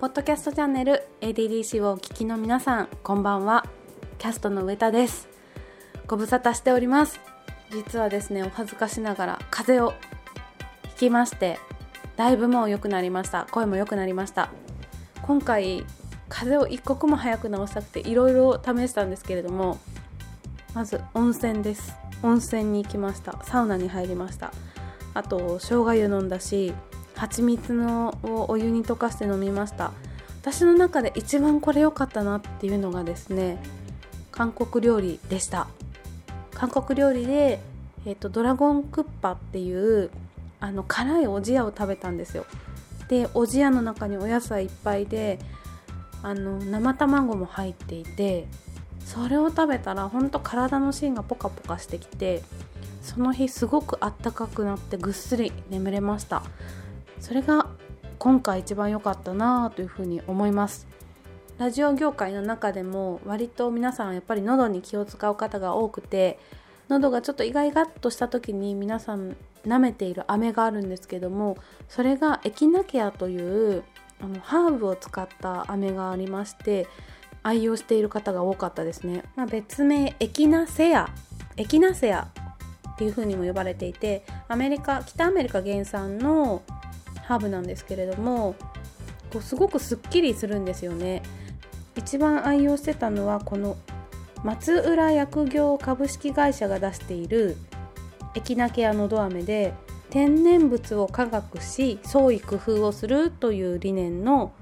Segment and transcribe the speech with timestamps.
[0.00, 3.66] ポッドキャストチャンネル ADDC をお聞きの皆さんこんばんは。
[4.16, 5.28] キャストの上田です。
[6.06, 7.20] ご無沙汰しております。
[7.70, 10.00] 実はですねお恥ずかしながら風邪を
[10.88, 11.58] ひきまして
[12.16, 13.46] だいぶもう良くなりました。
[13.50, 14.48] 声も良くなりました。
[15.20, 15.84] 今回
[16.30, 19.78] 風邪を一刻も早く治したくていろいろ試したんですけれども
[20.72, 21.94] まず温泉です。
[22.22, 23.38] 温泉に行きました。
[23.44, 24.50] サウナに入りました。
[25.12, 26.72] あと生姜湯飲んだし
[27.20, 29.92] 蜂蜜のをお湯に溶かして飲みました。
[30.40, 33.62] 私の中で一番これ良かったなっていうのがですね
[34.32, 35.66] 韓国料理でした。
[36.54, 37.60] 韓国料理で、
[38.06, 40.10] えーと、ドラゴンクッパっていう
[40.60, 42.46] あの辛いおじやを食べたんですよ。
[43.08, 45.38] でおじやの中にお野菜いっぱいで
[46.22, 48.48] あの生卵も入っていて
[49.04, 52.42] それを食べたらほんと体の芯がポカポカしてきて
[53.02, 56.42] その日すごくあったかくなってぐっすり眠れました。
[57.20, 57.68] それが
[58.18, 60.88] 今回一番良かったなというふうに思います。
[61.58, 66.38] ラジオ業界の中でも割と皆さんやっぱり喉に気を使う方が多くて
[66.88, 73.84] 喉がちょっとイガイガッとした時に皆さん舐めている飴があるんですけどもそれがエキナケアという
[74.22, 76.88] あのハーブを使った飴がありまして
[77.42, 81.08] 愛用している方が多かったですね、まあ、別名エキナセア。
[81.56, 82.28] エキナセア
[82.92, 86.62] っていう風にも呼ばれていてアメリカ北アメリカ原産の
[87.30, 88.56] ハーブなんですけれども
[89.32, 91.22] こうすごくすっきりするんですよね。
[91.94, 93.76] 一番愛用してたのはこの
[94.42, 97.56] 松浦薬業株式会社が出している
[98.34, 99.74] エキナケアのど飴で
[100.08, 104.52] 天然物を科学し創意工夫をするという理念の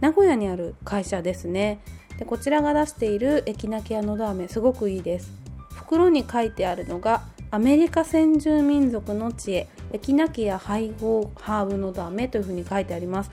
[0.00, 1.80] 名古屋にある会社ですね。
[2.18, 5.30] でこちらが出しているエキナケアのど飴すごくいいです。
[5.74, 13.30] 袋に書いてあるのがアメリカ先住民族の知恵エキナキア配合ハーブのダメというふうに書いてあります。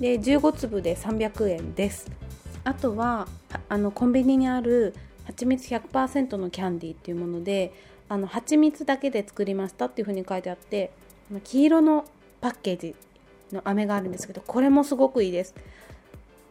[0.00, 2.10] で15粒で300円です。
[2.64, 3.28] あとは
[3.68, 7.74] あのコンビニにある蜂蜜100%のキャンディーっていうもので
[8.08, 10.90] あの蜂蜜だけで作りましたっていうふうに書いてあって
[11.44, 12.06] 黄色の
[12.40, 12.94] パッケージ
[13.52, 15.54] の飴があるんですけどこれもすごくいいです。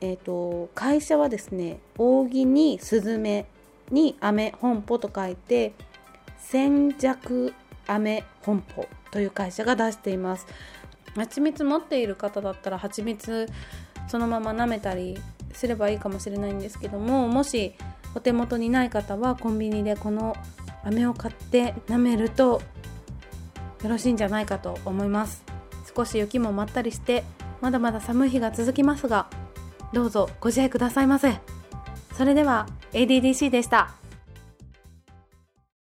[0.00, 3.46] えーと、会社はですね扇にスズメ
[3.90, 5.72] に飴本舗と書いて
[6.48, 7.52] 千弱
[7.86, 10.46] 飴本舗という会社が出しています。
[11.16, 13.48] 蜂蜜持っている方だったら蜂蜜
[14.08, 15.18] そのまま舐めたり
[15.52, 17.74] すればいいかもしれないんですけどももし
[18.14, 20.36] お手元にない方はコンビニでこの
[20.84, 22.60] 飴を買って舐めると
[23.82, 25.44] よろしいんじゃないかと思います。
[25.96, 27.22] 少し雪もまったりして
[27.60, 29.28] まだまだ寒い日が続きますが
[29.92, 31.40] どうぞご自愛くださいませ。
[32.16, 34.03] それでは ADDC でした。